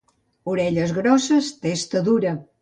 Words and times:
Orelles 0.53 0.93
grosses, 0.95 1.51
testa 1.67 2.03
dura. 2.09 2.35